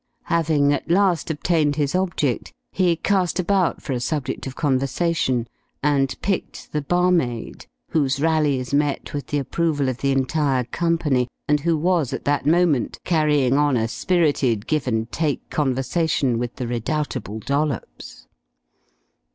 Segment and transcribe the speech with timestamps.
[0.33, 5.47] Having at last obtained his object, he cast about for a subject of conversation
[5.83, 11.59] and picked the barmaid whose rallies met with the approval of the entire company, and
[11.59, 16.65] who was at that moment carrying on a spirited give and take conversation with the
[16.65, 18.25] redoubtable Dollops.